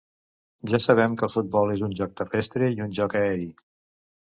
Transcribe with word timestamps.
Ja 0.71 0.79
sabem 0.85 1.13
que 1.21 1.29
el 1.29 1.33
futbol 1.35 1.75
és 1.75 1.85
un 1.91 1.95
joc 2.03 2.19
terrestre 2.23 2.75
i 2.79 2.87
un 2.91 3.01
joc 3.03 3.19
aeri. 3.25 3.51